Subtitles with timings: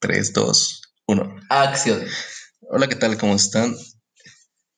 [0.00, 1.36] 3, 2, 1.
[1.50, 2.00] Acción.
[2.70, 3.18] Hola, ¿qué tal?
[3.18, 3.76] ¿Cómo están?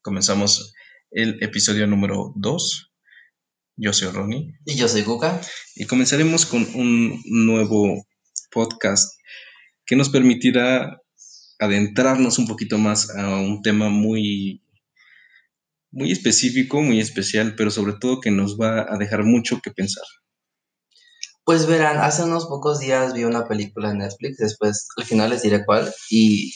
[0.03, 0.75] Comenzamos
[1.13, 2.93] el episodio número 2.
[3.77, 4.59] Yo soy Ronnie.
[4.67, 5.41] Y yo soy Cuca.
[5.77, 8.05] Y comenzaremos con un nuevo
[8.51, 9.13] podcast
[9.87, 11.01] que nos permitirá
[11.61, 14.65] adentrarnos un poquito más a un tema muy,
[15.93, 20.05] muy específico, muy especial, pero sobre todo que nos va a dejar mucho que pensar.
[21.45, 25.43] Pues verán, hace unos pocos días vi una película en Netflix, después al final les
[25.43, 26.53] diré cuál, y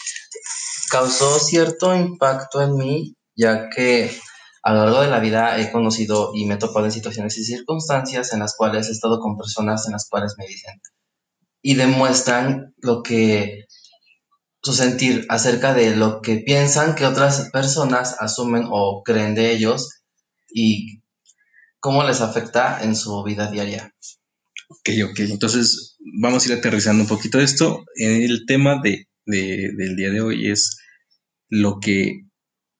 [0.91, 4.11] causó cierto impacto en mí, ya que
[4.62, 7.45] a lo largo de la vida he conocido y me he topado en situaciones y
[7.45, 10.80] circunstancias en las cuales he estado con personas en las cuales me dicen
[11.62, 13.66] y demuestran lo que
[14.62, 20.03] su sentir acerca de lo que piensan que otras personas asumen o creen de ellos
[20.48, 21.03] y
[21.80, 23.92] cómo les afecta en su vida diaria.
[24.69, 25.20] Ok, ok.
[25.20, 27.84] Entonces, vamos a ir aterrizando un poquito esto.
[27.95, 30.79] El tema de, del día de hoy es
[31.48, 32.22] lo que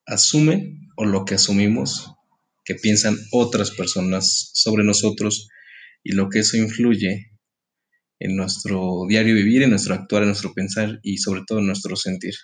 [0.07, 2.12] asumen o lo que asumimos
[2.64, 5.48] que piensan otras personas sobre nosotros
[6.03, 7.31] y lo que eso influye
[8.19, 11.95] en nuestro diario vivir, en nuestro actuar, en nuestro pensar y sobre todo en nuestro
[11.97, 12.34] sentir.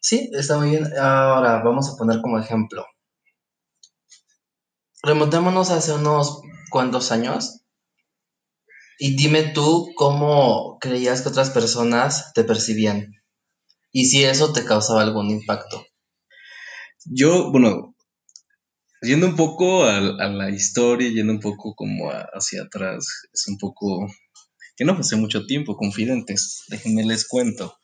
[0.00, 0.86] Sí, está muy bien.
[0.98, 2.86] Ahora vamos a poner como ejemplo.
[5.02, 6.40] Remontémonos hace unos
[6.70, 7.59] cuantos años
[9.02, 13.14] y dime tú cómo creías que otras personas te percibían
[13.90, 15.82] y si eso te causaba algún impacto.
[17.06, 17.96] Yo, bueno,
[19.00, 24.06] yendo un poco a, la historia, yendo un poco como hacia atrás, es un poco
[24.76, 27.78] que no hace mucho tiempo, confidentes, déjenme les cuento.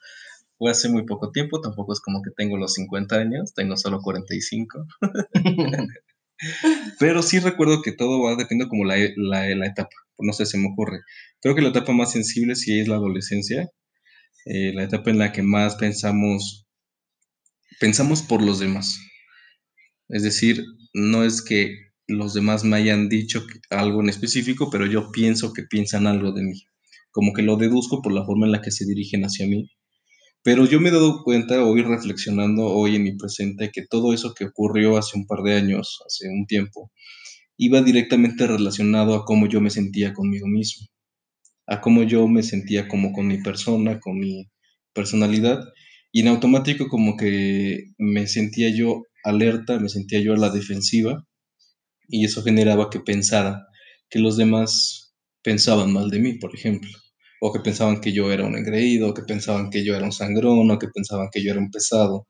[0.58, 4.02] Fue hace muy poco tiempo, tampoco es como que tengo los 50 años, tengo solo
[4.02, 4.86] 45.
[6.98, 10.58] Pero sí recuerdo que todo va dependiendo como la, la, la etapa no sé, se
[10.58, 11.00] me ocurre.
[11.40, 13.70] Creo que la etapa más sensible sí es la adolescencia,
[14.46, 16.66] eh, la etapa en la que más pensamos,
[17.80, 18.98] pensamos por los demás.
[20.08, 21.74] Es decir, no es que
[22.06, 26.42] los demás me hayan dicho algo en específico, pero yo pienso que piensan algo de
[26.42, 26.62] mí.
[27.10, 29.70] Como que lo deduzco por la forma en la que se dirigen hacia mí.
[30.42, 34.32] Pero yo me he dado cuenta hoy reflexionando hoy en mi presente que todo eso
[34.32, 36.92] que ocurrió hace un par de años, hace un tiempo,
[37.58, 40.86] iba directamente relacionado a cómo yo me sentía conmigo mismo,
[41.66, 44.46] a cómo yo me sentía como con mi persona, con mi
[44.94, 45.60] personalidad,
[46.12, 51.24] y en automático como que me sentía yo alerta, me sentía yo a la defensiva,
[52.08, 53.66] y eso generaba que pensara
[54.10, 56.90] que los demás pensaban mal de mí, por ejemplo,
[57.40, 60.12] o que pensaban que yo era un engreído, o que pensaban que yo era un
[60.12, 62.26] sangrón, o que pensaban que yo era un pesado,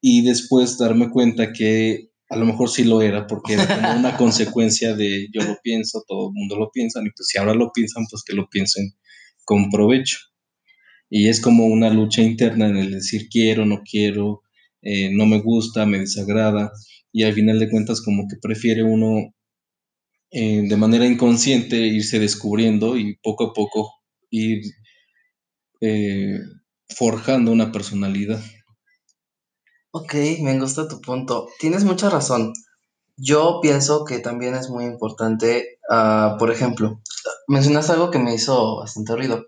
[0.00, 4.16] y después darme cuenta que a lo mejor sí lo era, porque era como una
[4.16, 7.70] consecuencia de yo lo pienso, todo el mundo lo piensa, y pues si ahora lo
[7.72, 8.92] piensan, pues que lo piensen
[9.44, 10.18] con provecho.
[11.08, 14.42] Y es como una lucha interna en el decir quiero, no quiero,
[14.82, 16.72] eh, no me gusta, me desagrada,
[17.12, 19.32] y al final de cuentas como que prefiere uno
[20.30, 23.92] eh, de manera inconsciente irse descubriendo y poco a poco
[24.30, 24.62] ir
[25.80, 26.38] eh,
[26.88, 28.42] forjando una personalidad.
[29.98, 30.12] Ok,
[30.42, 31.48] me gusta tu punto.
[31.58, 32.52] Tienes mucha razón.
[33.16, 37.00] Yo pienso que también es muy importante, uh, por ejemplo,
[37.48, 39.46] mencionaste algo que me hizo bastante ruido.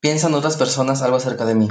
[0.00, 1.68] Piensan otras personas algo acerca de mí.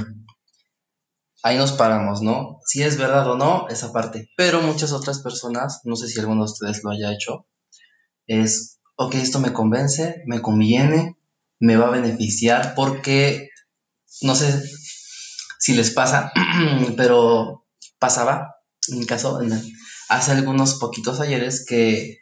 [1.42, 2.60] Ahí nos paramos, ¿no?
[2.64, 4.30] Si es verdad o no, esa parte.
[4.34, 7.44] Pero muchas otras personas, no sé si alguno de ustedes lo haya hecho,
[8.26, 11.18] es, ok, esto me convence, me conviene,
[11.60, 13.50] me va a beneficiar porque,
[14.22, 14.58] no sé,
[15.62, 16.32] si les pasa,
[16.96, 17.64] pero
[18.00, 18.56] pasaba,
[18.88, 19.38] en mi caso,
[20.08, 22.18] hace algunos poquitos ayeres que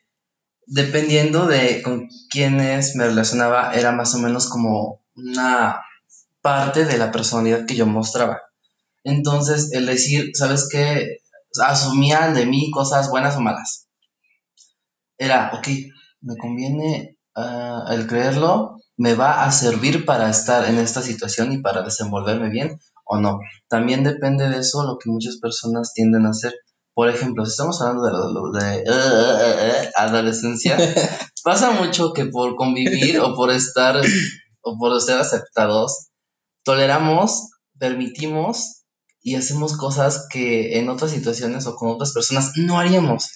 [0.67, 5.81] dependiendo de con quiénes me relacionaba, era más o menos como una
[6.43, 8.43] parte de la personalidad que yo mostraba.
[9.05, 11.21] Entonces, el decir, ¿sabes qué?
[11.62, 13.89] Asumían de mí cosas buenas o malas.
[15.17, 15.67] Era, ok,
[16.21, 21.59] me conviene ah, el creerlo, me va a servir para estar en esta situación y
[21.63, 22.78] para desenvolverme bien,
[23.10, 23.41] o no.
[23.68, 26.54] También depende de eso lo que muchas personas tienden a hacer.
[26.95, 30.77] Por ejemplo, si estamos hablando de, de, de adolescencia,
[31.45, 34.01] pasa mucho que por convivir o por estar
[34.62, 36.10] o por ser aceptados,
[36.65, 38.84] toleramos, permitimos
[39.22, 43.28] y hacemos cosas que en otras situaciones o con otras personas no haríamos.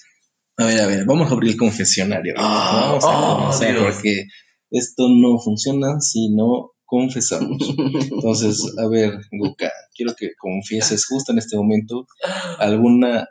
[0.57, 2.33] A ver, a ver, vamos a abrir el confesionario.
[2.37, 4.23] vamos a oh, porque
[4.71, 7.75] esto no funciona si no confesamos.
[8.11, 12.07] Entonces, a ver, Guka, quiero que confieses justo en este momento
[12.59, 13.27] alguna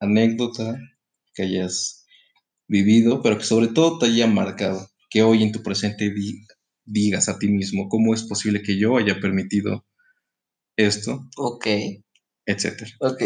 [0.00, 0.78] anécdota
[1.34, 2.06] que hayas
[2.68, 6.12] vivido, pero que sobre todo te haya marcado, que hoy en tu presente
[6.84, 9.84] digas a ti mismo cómo es posible que yo haya permitido
[10.76, 11.66] esto, Ok,
[12.46, 12.90] etcétera.
[13.00, 13.22] ok.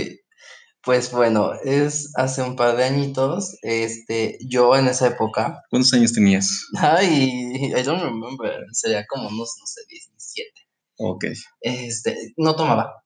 [0.84, 6.12] Pues bueno, es hace un par de añitos, este, yo en esa época, ¿Cuántos años
[6.12, 6.66] tenías?
[6.78, 10.50] ay, I don't remember, sería como unos, no sé, 17.
[10.98, 11.24] Ok.
[11.62, 13.02] Este, no tomaba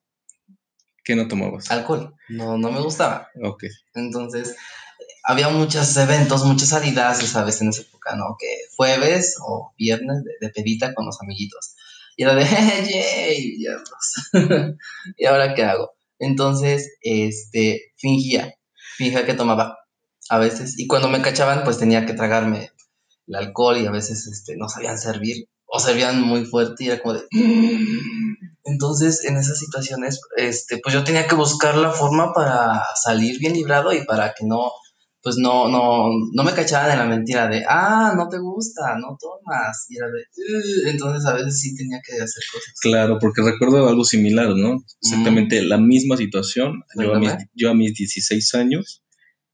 [1.05, 1.71] ¿Qué no tomabas?
[1.71, 3.29] alcohol, no, no me gustaba.
[3.43, 3.65] Ok.
[3.95, 4.57] Entonces,
[5.25, 8.37] había muchos eventos, muchas salidas, sabes, en esa época, ¿no?
[8.39, 11.75] Que jueves o viernes de, de pedita con los amiguitos.
[12.17, 12.45] Y era de,
[12.91, 13.57] ¡yay!
[15.17, 15.93] ¿Y ahora qué hago?
[16.19, 18.55] Entonces, este, fingía,
[18.97, 19.79] fingía que tomaba
[20.29, 20.79] a veces.
[20.79, 22.70] Y cuando me cachaban, pues tenía que tragarme
[23.26, 27.00] el alcohol y a veces, este, no sabían servir o servían muy fuerte y era
[27.00, 27.23] como de...
[28.65, 33.55] Entonces, en esas situaciones, este, pues yo tenía que buscar la forma para salir bien
[33.55, 34.73] librado y para que no,
[35.29, 39.19] pues no, no, no me cachaban en la mentira de, ah, no te gusta, no
[39.21, 39.85] tomas.
[39.91, 40.89] Y era de, "Ugh".
[40.89, 42.73] entonces a veces sí tenía que hacer cosas.
[42.81, 44.83] Claro, porque recuerdo algo similar, ¿no?
[45.03, 46.83] Exactamente la misma situación.
[46.99, 49.05] Yo a, mis, yo a mis 16 años,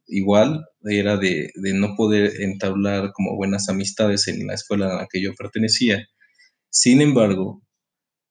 [0.07, 5.09] igual, era de, de no poder entablar como buenas amistades en la escuela a la
[5.11, 6.07] que yo pertenecía.
[6.71, 7.65] Sin embargo,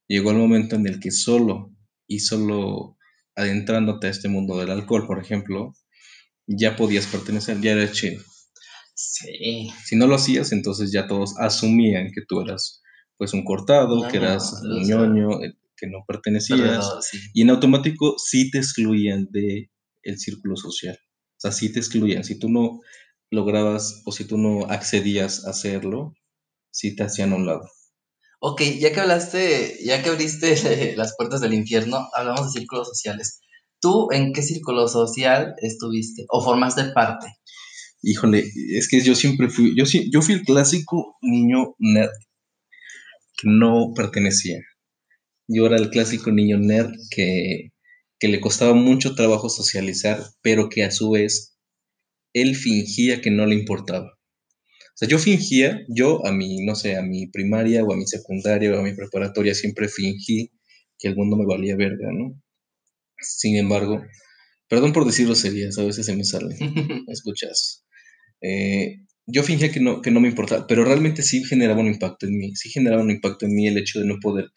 [0.07, 1.73] llegó el momento en el que solo
[2.07, 2.95] y solo
[3.35, 5.73] adentrándote a este mundo del alcohol, por ejemplo,
[6.47, 8.21] ya podías pertenecer, ya eras chido.
[8.95, 9.69] Sí.
[9.85, 12.81] Si no lo hacías, entonces ya todos asumían que tú eras
[13.17, 17.19] pues un cortado, que eras un ñoño, eh, que no pertenecías, sí.
[17.33, 19.69] y en automático sí te excluían de
[20.03, 20.97] el círculo social.
[20.97, 22.23] O sea, sí te excluían.
[22.23, 22.79] Si tú no
[23.31, 26.13] lograbas o si tú no accedías a hacerlo,
[26.71, 27.69] sí te hacían a un lado.
[28.39, 33.39] Ok, ya que hablaste, ya que abriste las puertas del infierno, hablamos de círculos sociales.
[33.83, 37.27] ¿Tú en qué círculo social estuviste o formaste parte?
[38.01, 42.13] Híjole, es que yo siempre fui, yo, yo fui el clásico niño nerd
[43.37, 44.59] que no pertenecía.
[45.49, 47.73] Yo era el clásico niño nerd que,
[48.19, 51.57] que le costaba mucho trabajo socializar, pero que a su vez
[52.31, 54.07] él fingía que no le importaba.
[54.07, 58.07] O sea, yo fingía, yo a mi, no sé, a mi primaria o a mi
[58.07, 60.53] secundaria o a mi preparatoria siempre fingí
[60.97, 62.41] que el mundo me valía verga, ¿no?
[63.23, 64.01] Sin embargo,
[64.67, 67.85] perdón por decir groserías, a veces se me salen, ¿me escuchas?
[68.41, 72.25] Eh, yo fingía que no, que no me importaba, pero realmente sí generaba un impacto
[72.25, 74.49] en mí, sí generaba un impacto en mí el hecho de no poder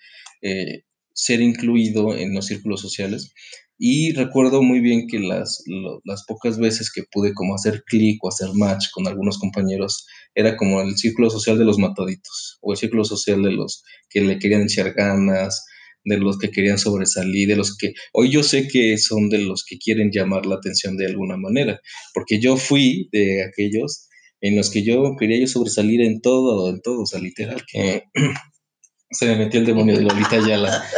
[0.43, 0.83] eh,
[1.13, 3.33] ser incluido en los círculos sociales.
[3.79, 5.63] Y recuerdo muy bien que las,
[6.05, 10.57] las pocas veces que pude como hacer clic o hacer match con algunos compañeros, era
[10.57, 14.39] como el círculo social de los mataditos, o el círculo social de los que le
[14.39, 15.65] querían echar ganas,
[16.07, 19.65] de los que querían sobresalir, de los que hoy yo sé que son de los
[19.65, 21.81] que quieren llamar la atención de alguna manera,
[22.15, 24.09] porque yo fui de aquellos
[24.41, 28.05] en los que yo quería yo sobresalir en todo, en todo, o sea, literal, que
[29.11, 30.85] se me metió el demonio de Lolita Ayala.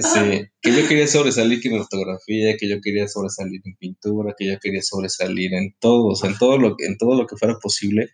[0.00, 4.46] Sí, que yo quería sobresalir que en ortografía, que yo quería sobresalir en pintura, que
[4.46, 7.36] yo quería sobresalir en todo, o sea, en todo lo que, en todo lo que
[7.36, 8.08] fuera posible,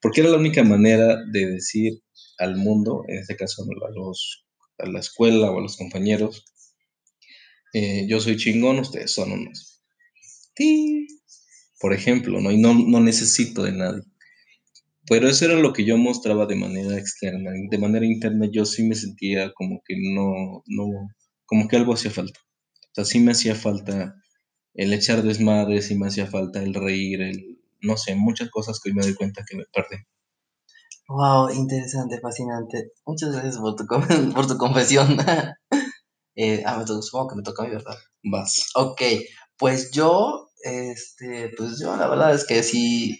[0.00, 2.00] porque era la única manera de decir
[2.38, 4.44] al mundo, en este caso a los
[4.82, 6.44] a la escuela o a los compañeros,
[7.72, 9.82] eh, yo soy chingón, ustedes son unos.
[11.80, 12.50] Por ejemplo, ¿no?
[12.50, 14.02] Y no, no necesito de nadie.
[15.08, 17.50] Pero eso era lo que yo mostraba de manera externa.
[17.70, 21.08] De manera interna yo sí me sentía como que no, no,
[21.46, 22.38] como que algo hacía falta.
[22.92, 24.14] O sea, sí me hacía falta
[24.74, 28.90] el echar desmadre, sí me hacía falta el reír, el, no sé, muchas cosas que
[28.90, 29.96] hoy me doy cuenta que me perdí.
[31.10, 32.92] Wow, interesante, fascinante.
[33.04, 35.16] Muchas gracias por tu, com- por tu confesión.
[36.36, 37.96] Eh, ah, me to- supongo que me toca a mí, ¿verdad?
[38.24, 38.66] Vas.
[38.74, 39.02] Ok,
[39.58, 43.18] pues yo, este, pues yo la verdad es que sí,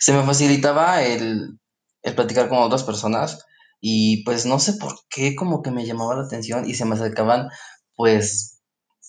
[0.00, 1.58] se me facilitaba el,
[2.02, 3.44] el platicar con otras personas
[3.80, 6.96] y pues no sé por qué como que me llamaba la atención y se me
[6.96, 7.48] acercaban
[7.96, 8.60] pues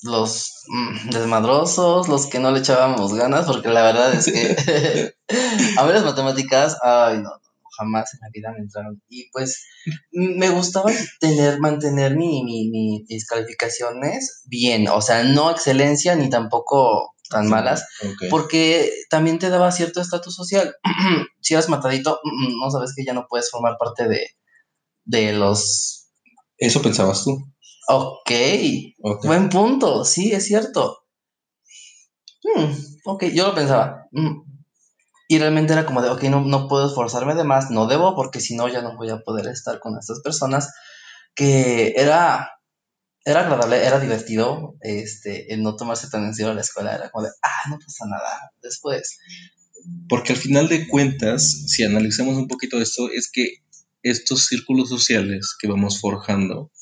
[0.04, 5.14] los mm, desmadrosos, los que no le echábamos ganas, porque la verdad es que
[5.78, 7.51] a mí las matemáticas, ay no, no,
[7.82, 9.66] jamás en la vida me entraron y pues
[10.12, 16.30] me gustaba tener, mantener mi, mi, mi- mis calificaciones bien, o sea, no excelencia ni
[16.30, 17.86] tampoco tan malas,
[18.30, 20.76] porque también te daba cierto estatus social.
[21.42, 22.20] si eras matadito,
[22.62, 24.28] no sabes que ya no puedes formar parte de,
[25.06, 26.10] de los...
[26.58, 27.38] Eso pensabas tú.
[27.88, 28.32] Ok,
[29.02, 29.26] Ok.
[29.26, 30.98] buen punto, sí, es cierto.
[32.44, 32.72] Mm,
[33.06, 34.06] ok, yo lo pensaba.
[34.12, 34.42] Mm.
[35.32, 38.42] Y realmente era como de, ok, no, no puedo esforzarme de más, no debo, porque
[38.42, 40.74] si no ya no voy a poder estar con estas personas.
[41.34, 42.50] Que era,
[43.24, 47.24] era agradable, era divertido, este, el no tomarse tan en serio la escuela, era como
[47.24, 49.20] de, ah, no pasa nada, después.
[50.10, 53.54] Porque al final de cuentas, si analizamos un poquito esto, es que
[54.04, 56.74] estos círculos sociales que vamos forjando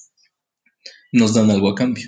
[1.12, 2.08] nos dan algo a cambio.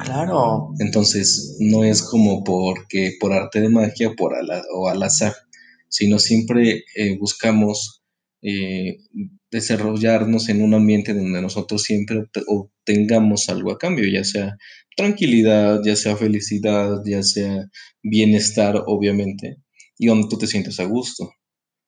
[0.00, 0.72] Claro.
[0.80, 4.32] Entonces, no es como porque por arte de magia por
[4.74, 5.34] o al azar,
[5.90, 8.02] sino siempre eh, buscamos
[8.42, 8.96] eh,
[9.50, 14.56] desarrollarnos en un ambiente donde nosotros siempre obtengamos algo a cambio, ya sea
[14.96, 17.68] tranquilidad, ya sea felicidad, ya sea
[18.02, 19.56] bienestar, obviamente,
[19.98, 21.32] y donde tú te sientes a gusto.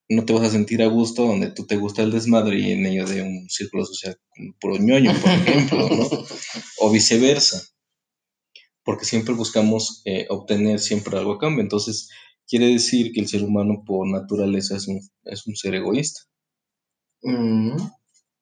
[0.08, 2.82] No te vas a sentir a gusto donde tú te gusta el desmadre y en
[2.82, 4.18] medio de un círculo social
[4.60, 6.24] puro ñoño, por ejemplo, ¿no?
[6.80, 7.62] O viceversa.
[8.84, 11.62] Porque siempre buscamos eh, obtener siempre algo a cambio.
[11.62, 12.08] Entonces,
[12.52, 16.20] quiere decir que el ser humano por naturaleza es un, es un ser egoísta.
[17.22, 17.78] Mm,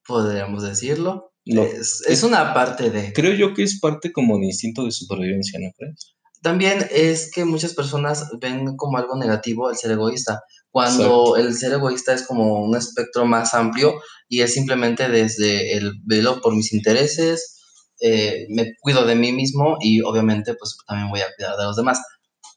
[0.05, 1.33] podríamos decirlo.
[1.45, 3.13] es, una parte de...
[3.13, 6.17] Creo yo que es parte como de instinto de supervivencia, ¿no crees?
[6.43, 11.75] También es que muchas personas ven como algo negativo el ser egoísta, cuando el ser
[11.75, 13.95] egoísta es como un espectro más amplio
[14.29, 17.61] y es simplemente desde el velo por mis intereses,
[18.01, 21.77] eh, me cuido de mí mismo y obviamente pues también voy a cuidar de los
[21.77, 22.01] demás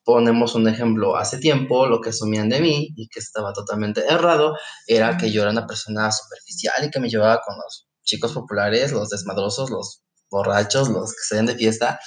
[0.03, 4.55] ponemos un ejemplo, hace tiempo lo que asumían de mí y que estaba totalmente errado
[4.87, 8.91] era que yo era una persona superficial y que me llevaba con los chicos populares,
[8.91, 11.99] los desmadrosos, los borrachos, los que se de fiesta.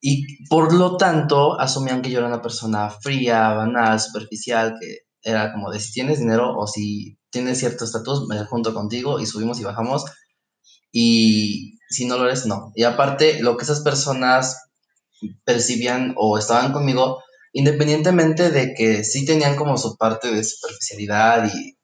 [0.00, 5.52] Y por lo tanto asumían que yo era una persona fría, banal, superficial, que era
[5.52, 9.60] como de si tienes dinero o si tienes cierto estatus, me junto contigo y subimos
[9.60, 10.04] y bajamos.
[10.92, 12.72] Y si no lo eres, no.
[12.74, 14.64] Y aparte, lo que esas personas
[15.44, 21.76] percibían o estaban conmigo, independientemente de que sí tenían como su parte de superficialidad y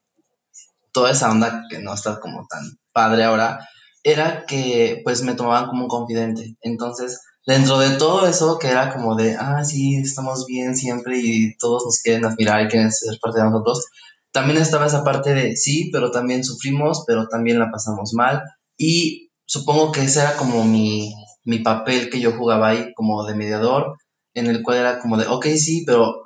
[0.91, 2.61] toda esa onda que no está como tan
[2.91, 3.67] padre ahora,
[4.03, 6.55] era que pues me tomaban como un confidente.
[6.61, 11.55] Entonces, dentro de todo eso, que era como de, ah, sí, estamos bien siempre y
[11.57, 13.85] todos nos quieren admirar y quieren ser parte de nosotros,
[14.31, 18.41] también estaba esa parte de, sí, pero también sufrimos, pero también la pasamos mal.
[18.77, 23.35] Y supongo que ese era como mi, mi papel que yo jugaba ahí como de
[23.35, 23.97] mediador,
[24.33, 26.23] en el cual era como de, ok, sí, pero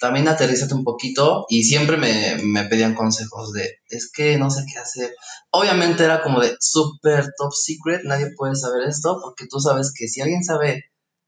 [0.00, 4.64] también aterrízate un poquito y siempre me, me, pedían consejos de, es que no sé
[4.72, 5.14] qué hacer.
[5.50, 10.06] Obviamente era como de super top secret, nadie puede saber esto porque tú sabes que
[10.06, 10.84] si alguien sabe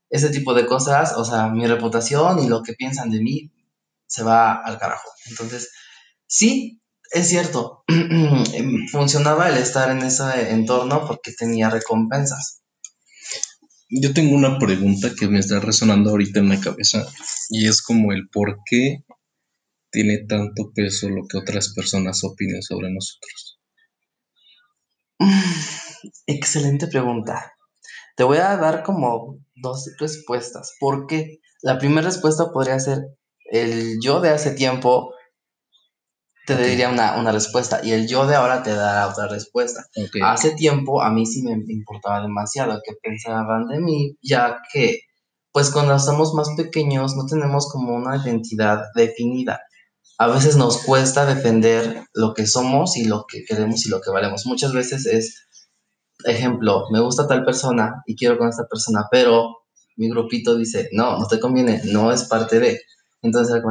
[0.08, 3.52] ese tipo de cosas, o sea, mi reputación y lo que piensan de mí
[4.06, 5.08] se va al carajo.
[5.26, 5.70] Entonces,
[6.26, 6.80] sí,
[7.12, 7.84] es cierto,
[8.92, 12.62] funcionaba el estar en ese entorno porque tenía recompensas.
[13.90, 17.04] Yo tengo una pregunta que me está resonando ahorita en la cabeza
[17.48, 19.04] y es como el por qué
[19.90, 23.58] tiene tanto peso lo que otras personas opinen sobre nosotros.
[26.26, 27.52] Excelente pregunta.
[28.16, 30.74] Te voy a dar como dos respuestas.
[30.78, 31.40] ¿Por qué?
[31.60, 32.98] La primera respuesta podría ser
[33.50, 35.12] el yo de hace tiempo
[36.56, 39.86] te diría una, respuesta y el yo de ahora te dará otra respuesta.
[40.22, 45.00] Hace tiempo a mí sí me importaba demasiado que pensaban de mí, ya que
[45.52, 49.60] pues cuando estamos más pequeños no tenemos como una identidad definida.
[50.18, 54.10] A veces nos cuesta defender lo que somos y lo que queremos y lo que
[54.10, 54.46] valemos.
[54.46, 55.46] Muchas veces es,
[56.24, 59.56] ejemplo, me gusta tal persona y quiero con esta persona, pero
[59.96, 62.80] mi grupito dice, no, no te conviene, no es parte de.
[63.22, 63.62] Entonces,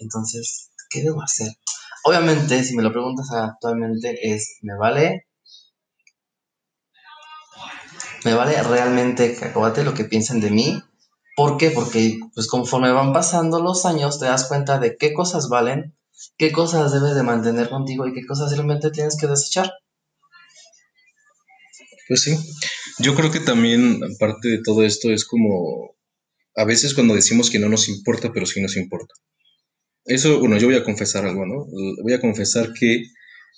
[0.00, 1.48] entonces, ¿qué debo hacer?
[2.04, 5.26] Obviamente, si me lo preguntas actualmente, es, ¿me vale?
[8.24, 10.82] ¿Me vale realmente cacahuate lo que piensan de mí?
[11.36, 11.70] ¿Por qué?
[11.70, 15.96] Porque pues conforme van pasando los años te das cuenta de qué cosas valen,
[16.36, 19.72] qué cosas debes de mantener contigo y qué cosas realmente tienes que desechar.
[22.08, 22.36] Pues sí,
[22.98, 25.94] yo creo que también aparte de todo esto es como
[26.54, 29.14] a veces cuando decimos que no nos importa, pero sí nos importa.
[30.04, 31.66] Eso, bueno, yo voy a confesar algo, ¿no?
[32.02, 33.04] Voy a confesar que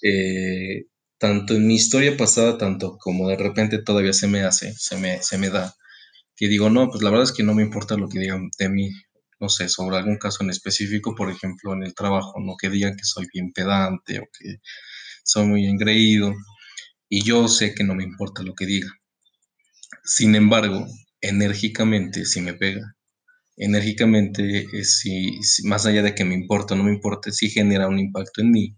[0.03, 0.85] eh,
[1.19, 5.23] tanto en mi historia pasada, tanto como de repente todavía se me hace, se me,
[5.23, 5.75] se me da,
[6.37, 8.69] que digo, no, pues la verdad es que no me importa lo que digan de
[8.71, 8.91] mí,
[9.41, 12.97] no sé, sobre algún caso en específico, por ejemplo, en el trabajo, no que digan
[12.97, 14.57] que soy bien pedante o que
[15.25, 16.35] soy muy engreído,
[17.09, 18.91] y yo sé que no me importa lo que diga.
[20.05, 20.87] Sin embargo,
[21.21, 22.95] enérgicamente si me pega
[23.57, 27.89] enérgicamente, eh, si, más allá de que me importa o no me importe, si genera
[27.89, 28.77] un impacto en mí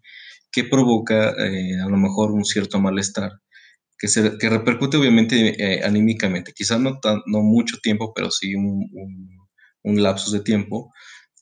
[0.53, 3.33] que provoca eh, a lo mejor un cierto malestar,
[3.99, 8.89] que, se, que repercute obviamente eh, anímicamente, quizás no, no mucho tiempo, pero sí un,
[9.83, 10.93] un, lapsus de tiempo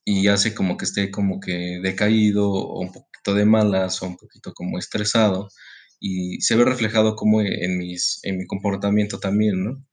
[0.04, 4.16] y hace como que esté como que decaído o un poquito de malas o un
[4.16, 5.48] poquito como estresado
[6.00, 9.84] y se ve reflejado como en, mis, en mi comportamiento también, ¿no?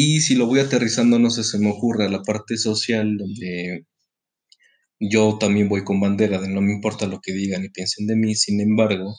[0.00, 3.84] Y si lo voy aterrizando, no sé, se me ocurre la parte social donde
[5.00, 8.16] yo también voy con bandera de no me importa lo que digan y piensen de
[8.16, 9.14] mí, sin embargo,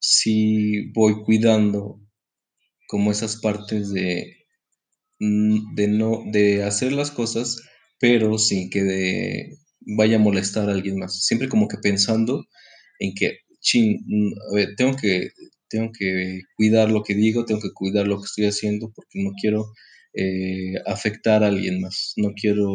[0.00, 2.00] sí voy cuidando
[2.88, 4.26] como esas partes de,
[5.20, 7.62] mm, de no, de hacer las cosas,
[8.00, 9.58] pero sin que de,
[9.98, 11.24] vaya a molestar a alguien más.
[11.26, 12.44] Siempre como que pensando
[13.00, 15.30] en que, ching, mm, a ver, tengo que,
[15.72, 19.30] tengo que cuidar lo que digo, tengo que cuidar lo que estoy haciendo, porque no
[19.40, 19.72] quiero
[20.14, 22.66] eh, afectar a alguien más, no quiero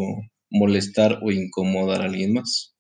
[0.50, 2.76] molestar o incomodar a alguien más.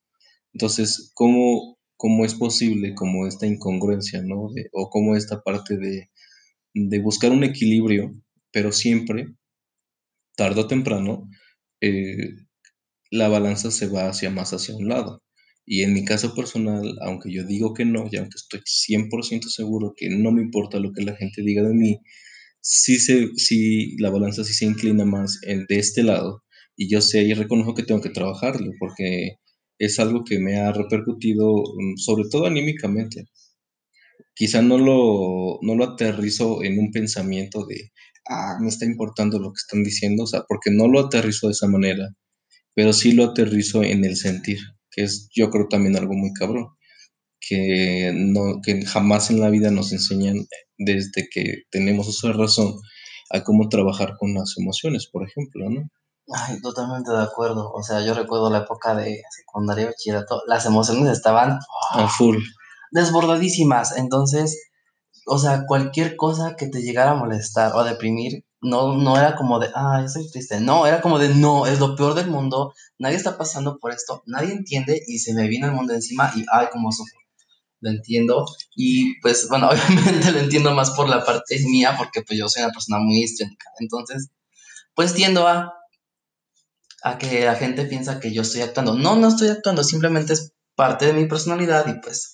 [0.53, 4.49] Entonces, ¿cómo, cómo es posible como esta incongruencia, ¿no?
[4.73, 6.09] O como esta parte de,
[6.73, 8.13] de buscar un equilibrio,
[8.51, 9.35] pero siempre,
[10.35, 11.29] tarde o temprano,
[11.81, 12.33] eh,
[13.11, 15.21] la balanza se va hacia más hacia un lado.
[15.67, 19.93] Y en mi caso personal, aunque yo digo que no, y aunque estoy 100% seguro
[19.97, 21.99] que no me importa lo que la gente diga de mí,
[22.61, 26.43] sí, se, sí la balanza sí se inclina más en, de este lado.
[26.77, 29.39] Y yo sé y reconozco que tengo que trabajarlo, porque
[29.79, 33.25] es algo que me ha repercutido, mm, sobre todo anímicamente.
[34.35, 37.91] Quizá no lo, no lo aterrizo en un pensamiento de,
[38.29, 41.53] ah, me está importando lo que están diciendo, o sea, porque no lo aterrizo de
[41.53, 42.09] esa manera,
[42.75, 44.59] pero sí lo aterrizo en el sentir,
[44.97, 46.69] que es yo creo también algo muy cabrón,
[47.39, 52.73] que, no, que jamás en la vida nos enseñan desde que tenemos de razón
[53.29, 55.81] a cómo trabajar con las emociones, por ejemplo, ¿no?
[56.33, 57.71] Ay, totalmente de acuerdo.
[57.71, 61.59] O sea, yo recuerdo la época de secundaria bachillerato, las emociones estaban
[61.91, 62.37] A full.
[62.91, 63.95] desbordadísimas.
[63.97, 64.59] Entonces,
[65.27, 69.35] o sea, cualquier cosa que te llegara a molestar o a deprimir, no, no era
[69.35, 70.59] como de, ay, estoy triste.
[70.59, 74.23] No, era como de, no, es lo peor del mundo, nadie está pasando por esto,
[74.25, 77.19] nadie entiende y se me viene el mundo encima y, ay, cómo sufro.
[77.79, 78.45] Lo entiendo.
[78.75, 82.63] Y pues, bueno, obviamente lo entiendo más por la parte mía, porque pues yo soy
[82.63, 83.69] una persona muy histriónica.
[83.79, 84.29] Entonces,
[84.95, 85.73] pues tiendo a,
[87.03, 88.95] a que la gente piensa que yo estoy actuando.
[88.95, 92.33] No, no estoy actuando, simplemente es parte de mi personalidad y pues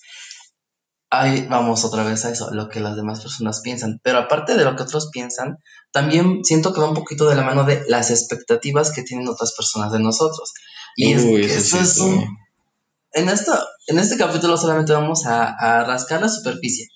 [1.20, 4.00] ahí vamos otra vez a eso, lo que las demás personas piensan.
[4.02, 5.58] Pero aparte de lo que otros piensan,
[5.92, 9.54] también siento que va un poquito de la mano de las expectativas que tienen otras
[9.54, 10.52] personas de nosotros.
[10.96, 12.38] Y es Uy, eso eso sí, es un...
[13.12, 16.88] En, esto, en este capítulo solamente vamos a, a rascar la superficie,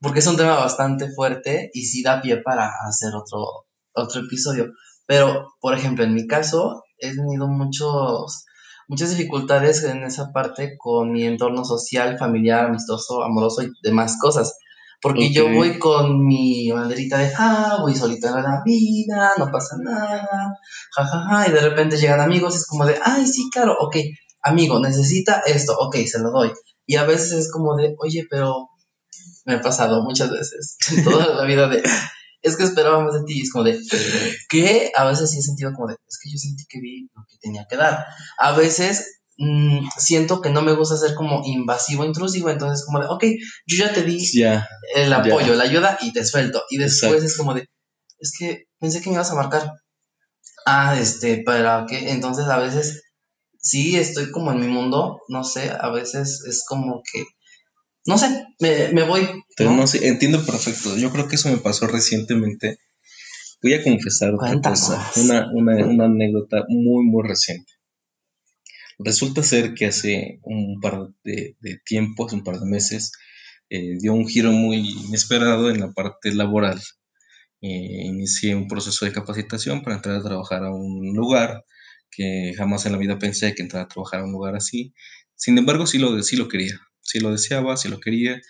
[0.00, 4.72] porque es un tema bastante fuerte y sí da pie para hacer otro, otro episodio.
[5.06, 8.44] Pero, por ejemplo, en mi caso, he tenido muchos,
[8.90, 14.58] muchas dificultades en esa parte con mi entorno social, familiar, amistoso, amoroso y demás cosas.
[15.00, 19.76] Porque yo voy con mi banderita de, ah, voy solita a la vida, no pasa
[19.80, 20.58] nada,
[20.94, 23.96] jajaja, y de repente llegan amigos, es como de, ay, sí, claro, ok,
[24.42, 26.52] amigo, necesita esto, ok, se lo doy.
[26.84, 28.68] Y a veces es como de, oye, pero
[29.46, 31.82] me ha pasado muchas veces, toda la vida de,
[32.42, 33.78] es que esperaba más de ti, y es como de,
[34.48, 37.24] que a veces sí he sentido como de, es que yo sentí que vi lo
[37.28, 38.06] que tenía que dar.
[38.38, 43.06] A veces mm, siento que no me gusta ser como invasivo, intrusivo, entonces como de,
[43.06, 43.24] ok,
[43.66, 44.18] yo ya te di
[44.94, 46.62] el apoyo, la ayuda y te suelto.
[46.70, 47.26] Y después Exacto.
[47.26, 47.66] es como de,
[48.18, 49.72] es que pensé que me ibas a marcar.
[50.66, 53.02] Ah, este, para qué, entonces a veces
[53.60, 57.24] sí estoy como en mi mundo, no sé, a veces es como que,
[58.10, 59.78] no sé, me, me voy, Pero ¿no?
[59.78, 60.96] no sé, entiendo perfecto.
[60.96, 62.78] Yo creo que eso me pasó recientemente.
[63.62, 64.80] Voy a confesar otra Cuéntanos.
[64.80, 67.72] cosa, una, una, una anécdota muy, muy reciente.
[68.98, 73.12] Resulta ser que hace un par de, de tiempo, hace un par de meses,
[73.70, 76.80] eh, dio un giro muy inesperado en la parte laboral.
[77.62, 81.64] Eh, inicié un proceso de capacitación para entrar a trabajar a un lugar
[82.10, 84.92] que jamás en la vida pensé que entrar a trabajar a un lugar así.
[85.34, 88.40] Sin embargo, sí lo, sí lo quería, sí lo deseaba, sí lo quería.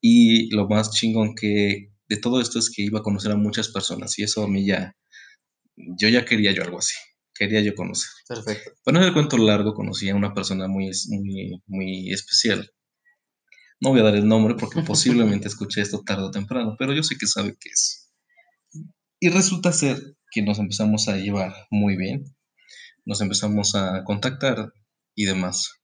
[0.00, 3.68] Y lo más chingón que de todo esto es que iba a conocer a muchas
[3.68, 4.96] personas y eso a mí ya,
[5.76, 6.96] yo ya quería yo algo así,
[7.34, 8.10] quería yo conocer.
[8.26, 8.72] Perfecto.
[8.84, 12.70] Para no el cuento largo, conocí a una persona muy, muy, muy especial.
[13.80, 17.02] No voy a dar el nombre porque posiblemente escuché esto tarde o temprano, pero yo
[17.02, 18.10] sé que sabe qué es.
[19.20, 22.24] Y resulta ser que nos empezamos a llevar muy bien,
[23.04, 24.72] nos empezamos a contactar
[25.14, 25.79] y demás.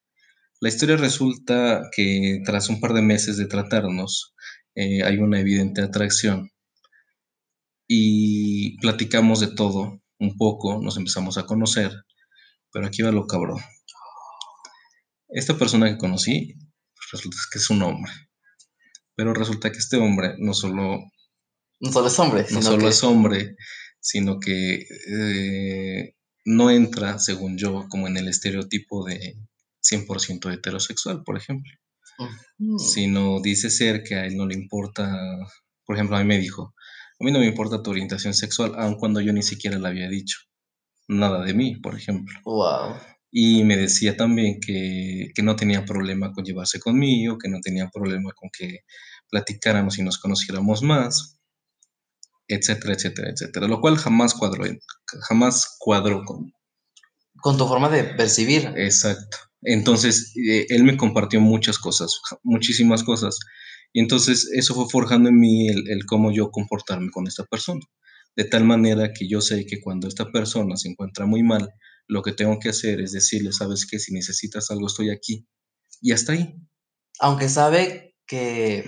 [0.61, 4.35] La historia resulta que tras un par de meses de tratarnos,
[4.75, 6.51] eh, hay una evidente atracción
[7.87, 11.93] y platicamos de todo un poco, nos empezamos a conocer,
[12.73, 13.61] pero aquí va lo cabrón.
[15.29, 16.55] Esta persona que conocí,
[16.95, 18.13] pues resulta que es un hombre,
[19.15, 21.01] pero resulta que este hombre no solo,
[21.81, 23.57] No solo es hombre, no sino solo que es hombre,
[24.01, 26.17] sino que eh,
[26.47, 29.37] no entra, según yo, como en el estereotipo de
[29.91, 31.73] 100% heterosexual, por ejemplo.
[32.59, 32.79] Ujú.
[32.79, 35.13] sino dice ser que a él no le importa,
[35.85, 36.75] por ejemplo, a mí me dijo,
[37.21, 40.09] a mí no me importa tu orientación sexual, aun cuando yo ni siquiera le había
[40.09, 40.39] dicho
[41.09, 42.39] nada de mí, por ejemplo.
[42.45, 42.97] Wow.
[43.31, 47.89] Y me decía también que, que no tenía problema con llevarse conmigo, que no tenía
[47.89, 48.81] problema con que
[49.29, 51.39] platicáramos y nos conociéramos más,
[52.49, 53.69] etcétera, etcétera, etcétera.
[53.69, 54.65] Lo cual jamás cuadró,
[55.29, 56.53] jamás cuadró con...
[57.41, 58.73] Con tu forma de percibir.
[58.77, 59.37] Exacto.
[59.63, 63.39] Entonces, eh, él me compartió muchas cosas, muchísimas cosas.
[63.93, 67.81] Y entonces eso fue forjando en mí el, el cómo yo comportarme con esta persona.
[68.37, 71.71] De tal manera que yo sé que cuando esta persona se encuentra muy mal,
[72.07, 75.47] lo que tengo que hacer es decirle, sabes que si necesitas algo estoy aquí.
[76.01, 76.55] Y hasta ahí.
[77.21, 78.85] Aunque sabe que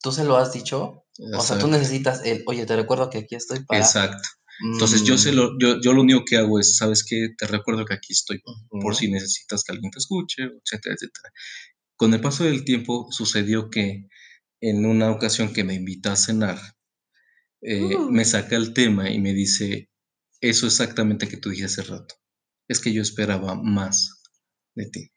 [0.00, 3.34] tú se lo has dicho, o sea, tú necesitas el, oye, te recuerdo que aquí
[3.34, 3.80] estoy para...
[3.80, 4.28] Exacto.
[4.72, 5.58] Entonces yo, sé lo, mm.
[5.60, 7.28] yo, yo lo único que hago es, ¿sabes qué?
[7.36, 11.30] Te recuerdo que aquí estoy por si necesitas que alguien te escuche, etcétera, etcétera.
[11.96, 14.06] Con el paso del tiempo sucedió que
[14.60, 16.58] en una ocasión que me invita a cenar,
[17.62, 18.26] eh, me mm.
[18.26, 19.90] saca el tema y me dice,
[20.40, 22.14] eso exactamente que tú dijiste hace rato,
[22.68, 24.22] es que yo esperaba más
[24.74, 25.10] de ti.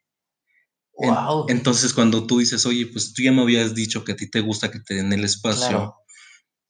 [1.02, 1.46] Wow.
[1.48, 4.40] entonces, cuando tú dices, oye, pues tú ya me habías dicho que a ti te
[4.40, 5.94] gusta que te den el espacio,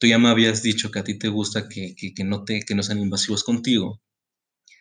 [0.00, 2.74] tú ya me habías dicho que a ti te gusta que, que, no, te, que
[2.74, 4.00] no sean invasivos contigo.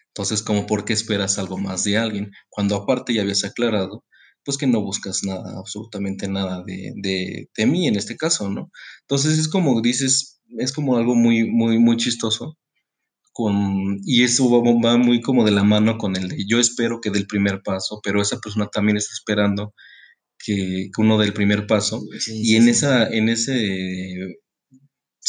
[0.07, 2.31] Entonces, como por qué esperas algo más de alguien?
[2.49, 4.03] Cuando aparte ya habías aclarado,
[4.43, 8.71] pues que no buscas nada, absolutamente nada de, de, de mí en este caso, ¿no?
[9.01, 12.57] Entonces es como dices, es como algo muy, muy, muy chistoso,
[14.05, 17.19] y eso va, muy como de la mano con el de yo espero que dé
[17.19, 19.73] el primer paso, pero esa persona también está esperando
[20.37, 24.39] que, uno dé el primer paso y en esa, en ese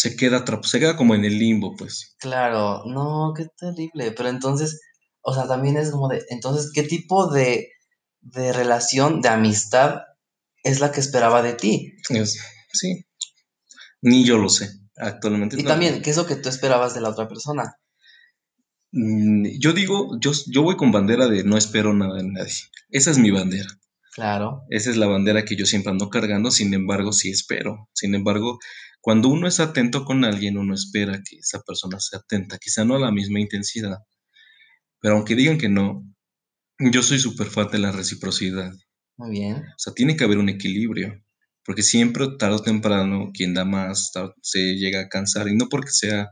[0.00, 2.16] se queda se queda como en el limbo, pues.
[2.18, 4.80] Claro, no, qué terrible, pero entonces,
[5.20, 7.68] o sea, también es como de, entonces, ¿qué tipo de,
[8.22, 9.98] de relación, de amistad
[10.62, 11.92] es la que esperaba de ti?
[12.72, 13.04] sí,
[14.00, 15.60] ni yo lo sé actualmente.
[15.60, 17.76] Y también, ¿qué es lo que tú esperabas de la otra persona?
[18.92, 22.54] Mm, yo digo, yo, yo voy con bandera de no espero nada de nadie.
[22.88, 23.68] Esa es mi bandera.
[24.14, 24.62] Claro.
[24.70, 27.90] Esa es la bandera que yo siempre ando cargando, sin embargo, sí espero.
[27.92, 28.58] Sin embargo,
[29.00, 32.96] cuando uno es atento con alguien, uno espera que esa persona sea atenta, quizá no
[32.96, 33.98] a la misma intensidad.
[35.00, 36.04] Pero aunque digan que no,
[36.78, 38.72] yo soy súper fan de la reciprocidad.
[39.16, 39.56] Muy bien.
[39.56, 41.22] O sea, tiene que haber un equilibrio,
[41.64, 45.90] porque siempre, tarde o temprano, quien da más se llega a cansar, y no porque
[45.90, 46.30] sea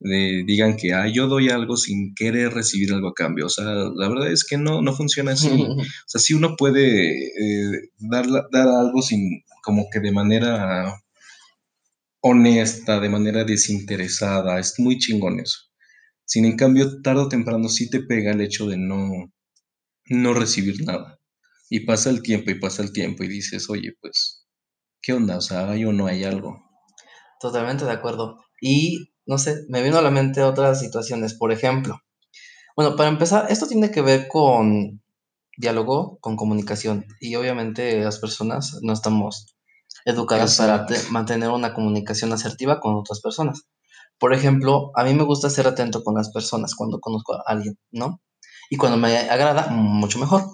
[0.00, 3.46] digan que ah, yo doy algo sin querer recibir algo a cambio.
[3.46, 5.48] O sea, la verdad es que no, no funciona así.
[5.62, 10.94] o sea, si uno puede eh, dar, dar algo sin, como que de manera
[12.20, 15.58] honesta, de manera desinteresada, es muy chingón eso.
[16.24, 19.10] Sin en cambio, tarde o temprano sí te pega el hecho de no,
[20.06, 21.18] no recibir nada.
[21.68, 24.46] Y pasa el tiempo y pasa el tiempo y dices, oye, pues,
[25.02, 25.36] ¿qué onda?
[25.38, 26.58] O sea, ¿hay o no hay algo?
[27.40, 28.38] Totalmente de acuerdo.
[28.60, 31.98] Y no sé, me vino a la mente otras situaciones, por ejemplo.
[32.76, 35.02] Bueno, para empezar, esto tiene que ver con
[35.56, 37.06] diálogo, con comunicación.
[37.20, 39.56] Y obviamente las personas no estamos
[40.04, 43.62] educadas para mantener una comunicación asertiva con otras personas.
[44.18, 47.78] Por ejemplo, a mí me gusta ser atento con las personas cuando conozco a alguien,
[47.90, 48.20] ¿no?
[48.68, 50.44] Y cuando me agrada, mucho mejor.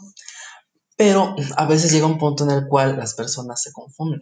[0.97, 4.21] Pero a veces llega un punto en el cual las personas se confunden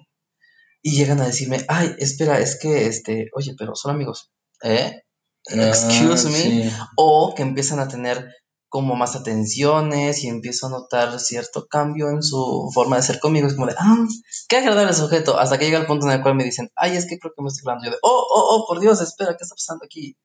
[0.83, 4.33] y llegan a decirme, ay, espera, es que, este, oye, pero son amigos.
[4.63, 5.03] ¿eh?
[5.51, 6.73] Ah, Excuse me.
[6.97, 8.29] O que empiezan a tener
[8.75, 13.47] como más atenciones y empiezo a notar cierto cambio en su forma de ser conmigo.
[13.47, 14.05] Es como de, ah,
[14.49, 15.39] qué agradable sujeto.
[15.39, 17.41] Hasta que llega el punto en el cual me dicen, ay, es que creo que
[17.41, 17.85] me estoy hablando.
[17.85, 20.17] Yo de, oh, oh, oh, por Dios, espera, ¿qué está pasando aquí?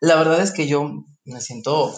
[0.00, 1.94] La verdad es que yo me siento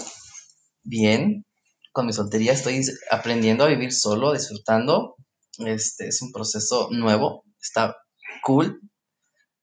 [0.82, 1.46] bien
[1.92, 2.52] con mi soltería.
[2.52, 5.16] Estoy aprendiendo a vivir solo, disfrutando.
[5.56, 7.44] Este es un proceso nuevo.
[7.62, 7.96] Está
[8.42, 8.78] cool.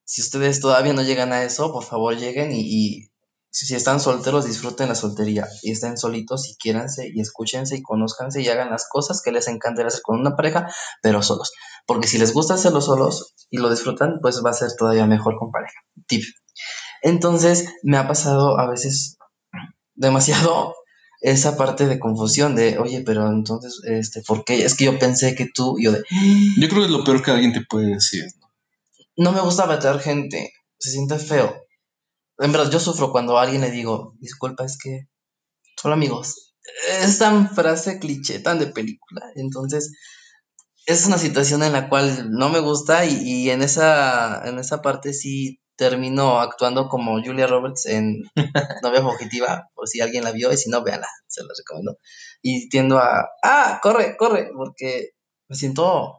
[0.06, 3.11] Si ustedes todavía no llegan a eso, por favor lleguen y,
[3.52, 8.42] si están solteros, disfruten la soltería y estén solitos y quiéranse y escúchense y conózcanse
[8.42, 10.68] y hagan las cosas que les encanta hacer con una pareja,
[11.02, 11.52] pero solos.
[11.86, 15.38] Porque si les gusta hacerlo solos y lo disfrutan, pues va a ser todavía mejor
[15.38, 15.80] con pareja.
[16.08, 16.24] Tip.
[17.02, 19.18] Entonces, me ha pasado a veces
[19.96, 20.76] demasiado
[21.20, 24.66] esa parte de confusión de, oye, pero entonces, este, ¿por qué?
[24.66, 26.04] Es que yo pensé que tú, yo de...
[26.58, 28.26] Yo creo que es lo peor que alguien te puede decir
[29.18, 31.64] no me gusta meter gente, se siente feo.
[32.42, 35.08] En verdad, yo sufro cuando a alguien le digo, disculpa, es que
[35.80, 36.56] solo amigos.
[36.90, 39.22] Es tan frase cliché, tan de película.
[39.36, 39.94] Entonces,
[40.88, 45.14] es una situación en la cual no me gusta y, en, esa, en esa parte
[45.14, 48.24] sí termino actuando como Julia Roberts en
[48.84, 51.98] Novia Fugitiva, por si alguien la vio y si no, véanla, se la recomiendo.
[52.42, 55.12] Y tiendo a, ah, corre, corre, porque
[55.48, 56.18] me siento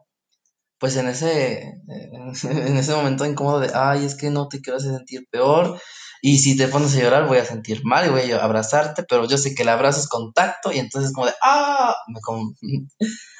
[0.78, 2.32] pues en ese, en
[2.76, 5.80] ese momento incómodo de, ay, es que no te quiero hacer sentir peor,
[6.24, 9.28] y si te pones a llorar voy a sentir mal y voy a abrazarte, pero
[9.28, 12.20] yo sé que el abrazo es contacto y entonces como de, ah, me,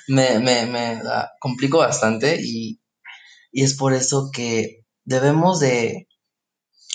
[0.41, 1.03] me, me, me
[1.41, 2.81] complico bastante y
[3.53, 6.09] Y es por eso que debemos de,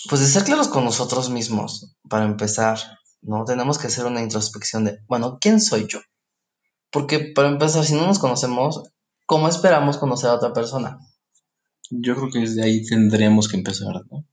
[0.10, 2.80] pues de ser claros con nosotros mismos, para empezar,
[3.22, 3.46] ¿no?
[3.46, 6.00] Tenemos que hacer una introspección de, bueno, ¿quién soy yo?
[6.92, 8.84] Porque para empezar, si no nos conocemos,
[9.26, 10.98] ¿cómo esperamos conocer a otra persona?
[11.92, 14.26] Yo creo que desde ahí tendríamos que empezar, ¿no?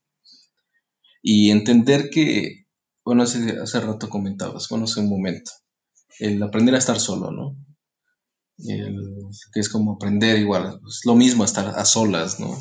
[1.26, 2.66] Y entender que,
[3.02, 5.52] bueno, hace, hace rato comentabas, bueno, hace un momento,
[6.18, 7.56] el aprender a estar solo, ¿no?
[8.56, 12.54] que es como aprender igual, es lo mismo estar a solas, ¿no?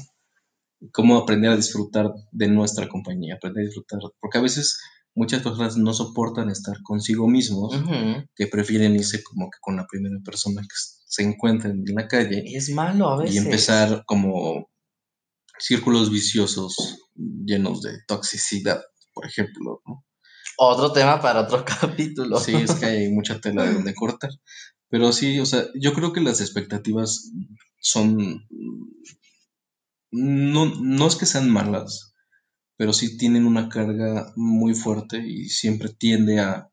[0.93, 4.79] Cómo aprender a disfrutar de nuestra compañía, aprender a disfrutar, porque a veces
[5.13, 7.75] muchas personas no soportan estar consigo mismos,
[8.33, 12.43] que prefieren irse como que con la primera persona que se encuentren en la calle.
[12.45, 13.35] Y es malo a veces.
[13.35, 14.69] Y empezar como
[15.63, 18.81] círculos viciosos llenos de toxicidad,
[19.13, 20.05] por ejemplo, ¿no?
[20.57, 22.37] Otro tema para otro capítulo.
[22.37, 24.29] Sí, es que hay mucha tela de donde cortar.
[24.89, 27.31] Pero sí, o sea, yo creo que las expectativas
[27.79, 28.45] son...
[30.11, 32.13] No, no es que sean malas,
[32.77, 36.69] pero sí tienen una carga muy fuerte y siempre tiende a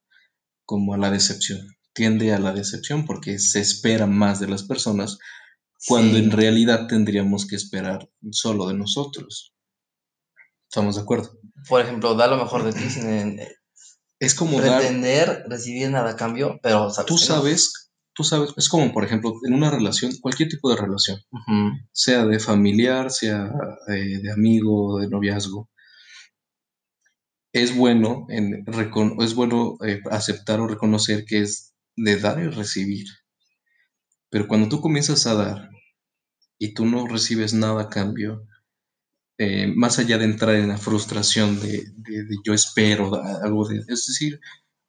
[0.64, 1.60] como a la decepción.
[1.94, 5.18] Tiende a la decepción porque se espera más de las personas
[5.86, 9.54] cuando en realidad tendríamos que esperar solo de nosotros.
[10.68, 11.38] ¿Estamos de acuerdo?
[11.68, 13.40] Por ejemplo, da lo mejor de ti sin
[14.18, 19.04] es como pretender recibir nada a cambio, pero tú sabes tú sabes, es como por
[19.04, 21.18] ejemplo en una relación, cualquier tipo de relación,
[21.92, 23.50] sea de familiar, sea
[23.88, 25.70] eh, de amigo, de noviazgo,
[27.52, 28.64] es bueno, en,
[29.20, 33.06] es bueno eh, aceptar o reconocer que es de dar y recibir.
[34.30, 35.70] Pero cuando tú comienzas a dar
[36.58, 38.46] y tú no recibes nada a cambio,
[39.38, 43.10] eh, más allá de entrar en la frustración de, de yo espero
[43.42, 44.40] algo de, es decir,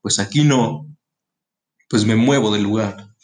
[0.01, 0.87] pues aquí no,
[1.89, 3.15] pues me muevo del lugar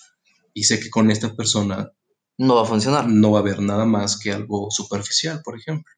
[0.53, 1.91] y sé que con esta persona
[2.37, 3.07] no va a funcionar.
[3.07, 5.91] No va a haber nada más que algo superficial, por ejemplo.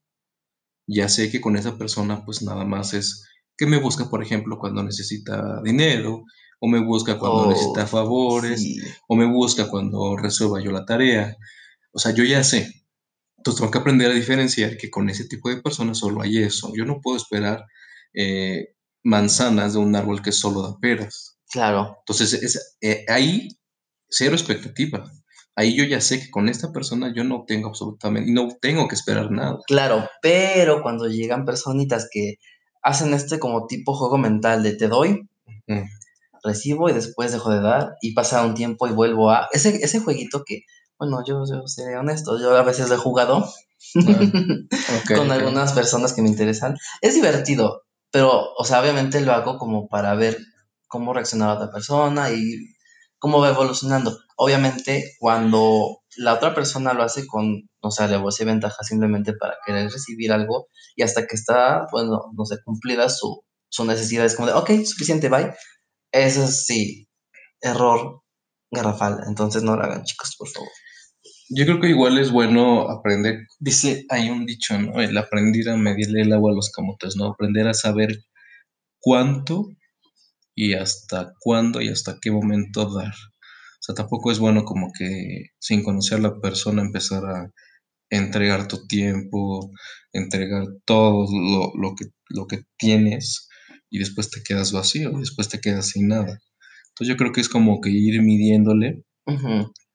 [0.87, 3.25] Ya sé que con esa persona pues nada más es
[3.57, 6.23] que me busca, por ejemplo, cuando necesita dinero,
[6.59, 8.63] o me busca cuando oh, necesita favores,
[9.07, 11.37] o me busca cuando resuelva yo la tarea.
[11.91, 12.85] O sea, yo ya sé.
[13.37, 16.71] Entonces tengo que aprender a diferenciar que con ese tipo de personas solo hay eso.
[16.75, 17.65] Yo no puedo esperar
[18.13, 21.39] eh, manzanas de un árbol que solo da peras.
[21.49, 21.97] Claro.
[22.01, 23.47] Entonces, es, eh, ahí
[24.09, 25.09] cero expectativa.
[25.55, 28.95] Ahí yo ya sé que con esta persona yo no tengo absolutamente, no tengo que
[28.95, 29.59] esperar nada.
[29.67, 32.35] Claro, pero cuando llegan personitas que
[32.81, 35.27] hacen este como tipo juego mental de te doy,
[36.43, 39.47] recibo y después dejo de dar y pasa un tiempo y vuelvo a...
[39.51, 40.63] Ese, ese jueguito que,
[40.97, 46.13] bueno, yo, yo seré honesto, yo a veces lo he jugado ah, con algunas personas
[46.13, 46.77] que me interesan.
[47.01, 50.37] Es divertido, pero, o sea, obviamente lo hago como para ver
[50.87, 52.75] cómo reacciona otra persona y
[53.19, 54.17] cómo va evolucionando.
[54.35, 59.57] Obviamente, cuando la otra persona lo hace con, no sé, alevosía y ventaja simplemente para
[59.65, 64.35] querer recibir algo y hasta que está, bueno, no sé, cumplida su, su necesidad, es
[64.35, 65.53] como de, ok, suficiente, bye.
[66.11, 67.07] Eso sí,
[67.61, 68.21] error
[68.71, 69.21] garrafal.
[69.27, 70.69] Entonces no lo hagan, chicos, por favor.
[71.49, 75.01] Yo creo que igual es bueno aprender, dice, hay un dicho, ¿no?
[75.01, 77.25] El aprender a medirle el agua a los camotes, ¿no?
[77.25, 78.19] Aprender a saber
[78.99, 79.69] cuánto
[80.55, 83.13] y hasta cuándo y hasta qué momento dar.
[83.13, 87.51] O sea, tampoco es bueno como que sin conocer a la persona empezar a
[88.11, 89.71] entregar tu tiempo,
[90.13, 91.25] entregar todo
[91.75, 93.48] lo, que, lo que tienes
[93.89, 96.39] y después te quedas vacío, y después te quedas sin nada.
[96.89, 99.03] Entonces yo creo que es como que ir midiéndole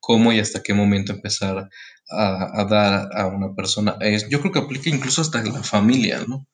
[0.01, 1.69] cómo y hasta qué momento empezar
[2.11, 3.97] a, a, dar a una persona.
[4.01, 6.47] Es, yo creo que aplica incluso hasta la familia, ¿no?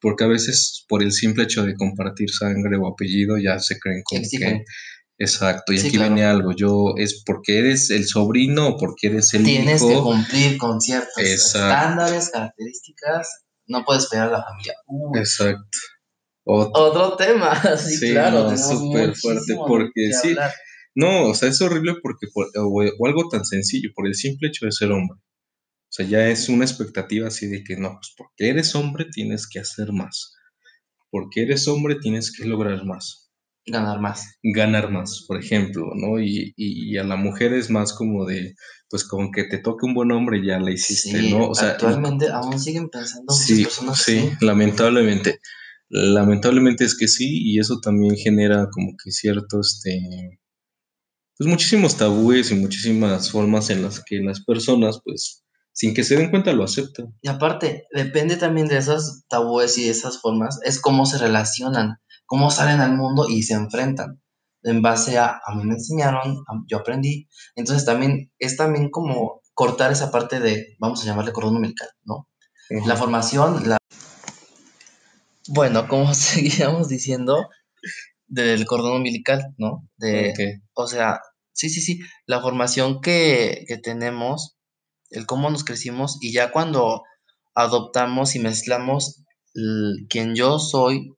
[0.00, 4.02] porque a veces por el simple hecho de compartir sangre o apellido ya se creen
[4.02, 4.64] como que
[5.18, 6.52] exacto y aquí viene algo.
[6.52, 11.18] Yo es porque eres el sobrino o porque eres el tienes que cumplir con ciertos
[11.18, 13.44] estándares características.
[13.66, 14.74] No puedes esperar a la familia.
[15.14, 15.78] Exacto
[16.44, 20.34] otro, tema sí, claro es súper fuerte porque sí
[20.94, 22.26] no o sea es horrible porque
[22.56, 25.18] o algo tan sencillo por el simple hecho de ser hombre
[25.90, 29.48] o sea, ya es una expectativa así de que no, pues porque eres hombre tienes
[29.48, 30.36] que hacer más.
[31.10, 33.32] Porque eres hombre tienes que lograr más.
[33.66, 34.38] Ganar más.
[34.40, 36.20] Ganar más, por ejemplo, ¿no?
[36.20, 38.54] Y, a la mujer es más como de,
[38.88, 41.48] pues con que te toque un buen hombre ya la hiciste, ¿no?
[41.48, 45.40] O sea, actualmente aún siguen pensando sí, personas Sí, lamentablemente.
[45.90, 50.38] Lamentablemente es que sí, y eso también genera como que cierto, este,
[51.36, 56.16] pues muchísimos tabúes y muchísimas formas en las que las personas, pues, sin que se
[56.16, 57.16] den cuenta lo aceptan.
[57.22, 62.52] Y aparte, depende también de esas tabúes y esas formas, es cómo se relacionan, cómo
[62.52, 64.22] salen al mundo y se enfrentan.
[64.62, 67.28] En base a, a mí me enseñaron, yo aprendí.
[67.56, 72.28] Entonces también es también como cortar esa parte de, vamos a llamarle cordón umbilical, ¿no?
[72.86, 73.79] La formación, la...
[75.52, 77.48] Bueno, como seguíamos diciendo,
[78.28, 79.88] del cordón umbilical, ¿no?
[79.96, 80.32] De,
[80.74, 81.20] O sea,
[81.52, 84.56] sí, sí, sí, la formación que, que tenemos,
[85.10, 87.02] el cómo nos crecimos y ya cuando
[87.54, 89.24] adoptamos y mezclamos
[90.08, 91.12] quien yo soy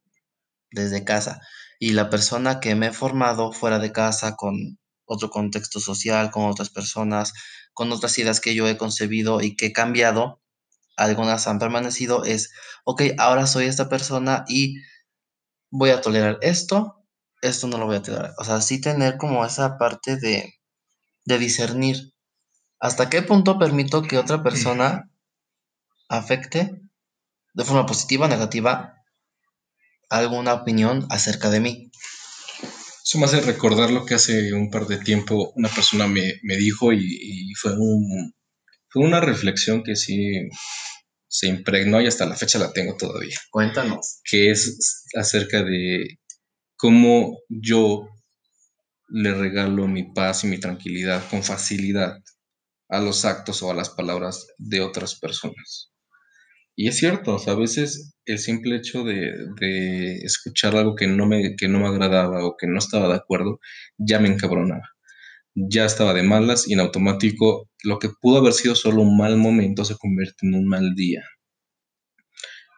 [0.71, 1.41] desde casa
[1.79, 6.47] y la persona que me he formado fuera de casa con otro contexto social, con
[6.47, 7.35] otras personas,
[7.75, 10.42] con otras ideas que yo he concebido y que he cambiado,
[10.97, 12.53] algunas han permanecido, es,
[12.85, 14.77] ok, ahora soy esta persona y
[15.71, 17.05] voy a tolerar esto,
[17.41, 18.35] esto no lo voy a tolerar.
[18.39, 20.55] O sea, sí tener como esa parte de,
[21.25, 22.13] de discernir
[22.79, 25.09] hasta qué punto permito que otra persona
[26.09, 26.83] afecte
[27.55, 28.95] de forma positiva o negativa
[30.11, 31.91] alguna opinión acerca de mí.
[33.05, 36.93] Eso me hace recordar lo que hace un par de tiempo una persona me, dijo
[36.93, 38.35] y, fue, un,
[38.93, 40.49] fue una reflexión que sí
[41.29, 43.37] se impregnó y hasta la fecha la tengo todavía.
[43.51, 44.21] Cuéntanos.
[44.23, 46.19] Que es acerca de
[46.77, 48.09] cómo yo
[49.09, 52.19] le regalo mi paz y mi tranquilidad con facilidad
[52.89, 55.91] a los actos o a las palabras de otras personas.
[56.77, 61.69] Y es cierto, a veces el simple hecho de, escuchar algo que no, me, que
[61.69, 63.61] no me agradaba o que no estaba de acuerdo,
[63.99, 64.92] ya me encabronaba.
[65.55, 69.37] Ya estaba de malas y en automático lo que pudo haber sido solo un mal
[69.37, 71.23] momento se convierte en un mal día.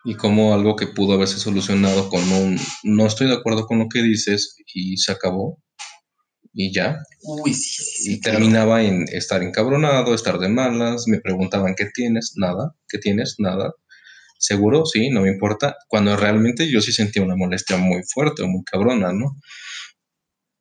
[0.04, 3.88] Y como algo que pudo haberse solucionado con un no estoy de acuerdo con lo
[3.88, 5.62] que dices y se acabó
[6.52, 6.98] y ya.
[7.22, 12.74] Uy, sí, y terminaba en estar encabronado, estar de malas, me preguntaban qué tienes, nada,
[12.88, 13.72] qué tienes, nada
[14.44, 18.48] seguro, sí, no me importa, cuando realmente yo sí sentía una molestia muy fuerte o
[18.48, 19.36] muy cabrona, ¿no?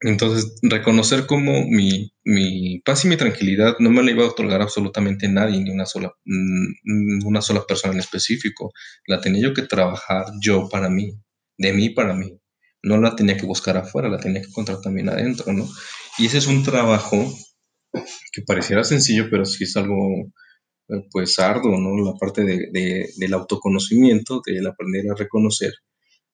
[0.03, 4.61] Entonces, reconocer como mi, mi, paz y mi tranquilidad no me la iba a otorgar
[4.61, 8.73] absolutamente nadie, ni una sola, mm, una sola persona en específico.
[9.07, 11.13] La tenía yo que trabajar yo para mí,
[11.57, 12.37] de mí para mí.
[12.83, 15.67] No la tenía que buscar afuera, la tenía que encontrar también adentro, ¿no?
[16.17, 17.33] Y ese es un trabajo
[18.33, 19.95] que pareciera sencillo, pero sí es algo
[21.11, 21.95] pues arduo, ¿no?
[22.03, 25.71] La parte de, del autoconocimiento, del aprender a reconocer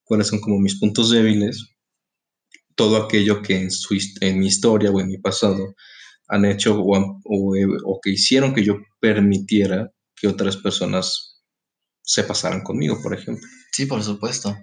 [0.03, 1.69] cuáles son como mis puntos débiles,
[2.79, 5.75] todo aquello que en, su, en mi historia o en mi pasado
[6.29, 11.41] han hecho o, o, que hicieron que yo permitiera que otras personas
[12.01, 13.45] se pasaran conmigo, por ejemplo.
[13.73, 14.55] Sí, por supuesto.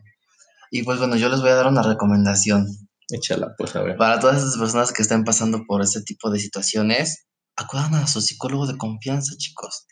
[0.71, 2.67] Y pues bueno, yo les voy a dar una recomendación.
[3.11, 3.99] Échala, pues a ver.
[3.99, 8.23] Para todas esas personas que estén pasando por ese tipo de situaciones, acudan a su
[8.23, 9.87] psicólogo de confianza, chicos.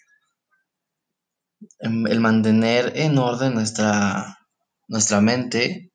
[1.80, 4.38] Em, el mantener en orden nuestra,
[4.88, 5.92] nuestra mente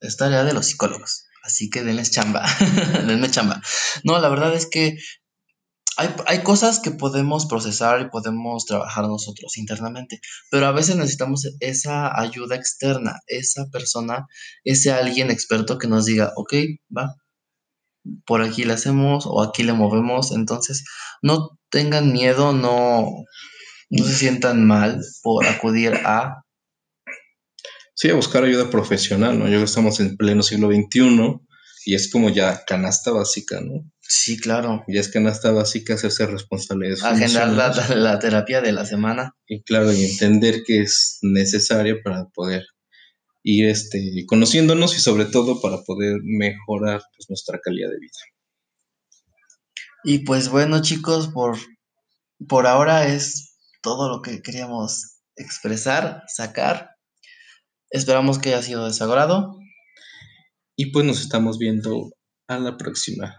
[0.00, 1.27] es tarea de los psicólogos.
[1.42, 2.44] Así que denles chamba,
[3.06, 3.60] denme chamba.
[4.04, 4.96] No, la verdad es que
[5.96, 10.20] hay, hay, cosas que podemos procesar y podemos trabajar nosotros internamente,
[10.50, 14.26] pero a veces necesitamos esa ayuda externa, esa persona,
[14.62, 16.54] ese alguien experto que nos diga, ok,
[16.96, 17.16] va,
[18.26, 20.32] por aquí le hacemos o aquí le movemos.
[20.32, 20.84] Entonces,
[21.22, 23.10] no tengan miedo, no,
[23.90, 26.42] no se sientan mal por acudir a...
[27.98, 29.48] Sí, a buscar ayuda profesional, ¿no?
[29.48, 31.40] Ya estamos en pleno siglo XXI
[31.84, 33.90] y es como ya canasta básica, ¿no?
[34.00, 34.84] Sí, claro.
[34.86, 37.04] Ya es canasta básica hacerse responsable de eso.
[37.04, 39.34] Agendar la, la, terapia de la semana.
[39.48, 42.66] Y claro, y entender que es necesario para poder
[43.42, 48.12] ir este, conociéndonos y sobre todo para poder mejorar pues, nuestra calidad de vida.
[50.04, 51.58] Y pues bueno chicos, por,
[52.46, 56.90] por ahora es todo lo que queríamos expresar, sacar.
[57.90, 59.58] Esperamos que haya sido de.
[60.76, 62.10] Y pues nos estamos viendo
[62.48, 63.34] a la próxima.